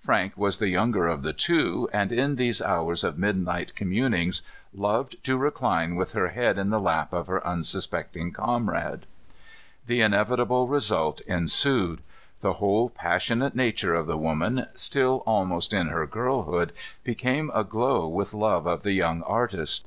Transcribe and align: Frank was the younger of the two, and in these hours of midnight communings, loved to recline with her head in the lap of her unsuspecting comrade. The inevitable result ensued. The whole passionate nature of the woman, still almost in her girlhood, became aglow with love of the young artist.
Frank 0.00 0.38
was 0.38 0.56
the 0.56 0.70
younger 0.70 1.06
of 1.06 1.22
the 1.22 1.34
two, 1.34 1.86
and 1.92 2.10
in 2.10 2.36
these 2.36 2.62
hours 2.62 3.04
of 3.04 3.18
midnight 3.18 3.74
communings, 3.74 4.40
loved 4.72 5.22
to 5.24 5.36
recline 5.36 5.96
with 5.96 6.14
her 6.14 6.28
head 6.28 6.56
in 6.56 6.70
the 6.70 6.80
lap 6.80 7.12
of 7.12 7.26
her 7.26 7.46
unsuspecting 7.46 8.32
comrade. 8.32 9.04
The 9.86 10.00
inevitable 10.00 10.66
result 10.66 11.20
ensued. 11.26 12.00
The 12.40 12.54
whole 12.54 12.88
passionate 12.88 13.54
nature 13.54 13.94
of 13.94 14.06
the 14.06 14.16
woman, 14.16 14.66
still 14.74 15.22
almost 15.26 15.74
in 15.74 15.88
her 15.88 16.06
girlhood, 16.06 16.72
became 17.04 17.50
aglow 17.54 18.08
with 18.08 18.32
love 18.32 18.64
of 18.66 18.82
the 18.82 18.92
young 18.92 19.20
artist. 19.24 19.86